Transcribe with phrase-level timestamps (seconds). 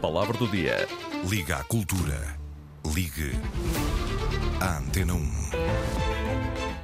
[0.00, 0.86] Palavra do dia.
[1.28, 2.38] Liga à cultura.
[2.94, 3.32] Ligue
[4.60, 5.20] à Antena 1.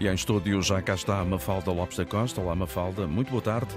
[0.01, 2.41] E em estúdio já cá está a Mafalda Lopes da Costa.
[2.41, 3.07] Olá, Mafalda.
[3.07, 3.73] Muito boa tarde.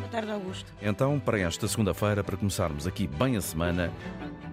[0.00, 0.72] Boa tarde, Augusto.
[0.82, 3.92] Então, para esta segunda-feira, para começarmos aqui bem a semana,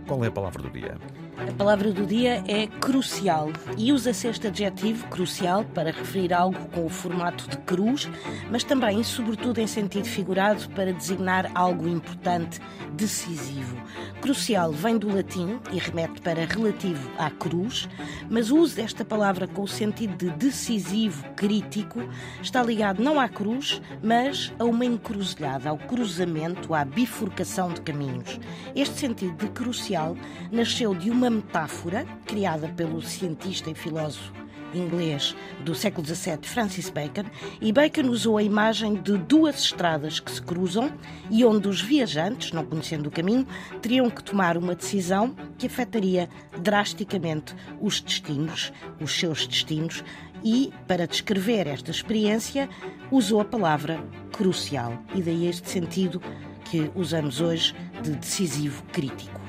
[0.08, 0.96] qual é a palavra do dia?
[1.40, 6.84] A palavra do dia é crucial e usa-se este adjetivo crucial para referir algo com
[6.84, 8.10] o formato de cruz,
[8.50, 12.60] mas também, sobretudo em sentido figurado, para designar algo importante,
[12.94, 13.78] decisivo.
[14.20, 17.88] Crucial vem do latim e remete para relativo à cruz,
[18.30, 22.02] mas o uso desta palavra com o sentido de decisivo, crítico,
[22.42, 28.40] está ligado não à cruz, mas a uma encruzilhada, ao cruzamento, à bifurcação de caminhos.
[28.76, 30.18] Este sentido de crucial
[30.52, 34.32] nasceu de uma metáfora criada pelo cientista e filósofo
[34.74, 37.24] inglês do século XVII, Francis Bacon,
[37.62, 40.92] e Bacon usou a imagem de duas estradas que se cruzam
[41.30, 43.48] e onde os viajantes, não conhecendo o caminho,
[43.82, 50.04] teriam que tomar uma decisão que afetaria drasticamente os destinos, os seus destinos,
[50.44, 52.70] e, para descrever esta experiência,
[53.10, 54.00] usou a palavra
[54.32, 56.22] crucial, e daí este sentido
[56.66, 59.47] que usamos hoje de decisivo crítico.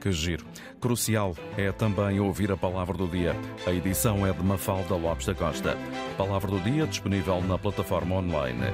[0.00, 0.44] Que giro.
[0.80, 3.36] Crucial é também ouvir a palavra do dia.
[3.66, 5.76] A edição é de Mafalda Lopes da Costa.
[6.16, 8.64] Palavra do dia disponível na plataforma online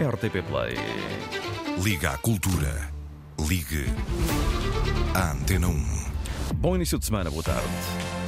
[0.00, 0.76] RTP Play.
[1.82, 2.88] Liga à cultura.
[3.48, 3.86] Ligue
[5.14, 6.54] à Antena 1.
[6.54, 8.19] Bom início de semana, boa tarde.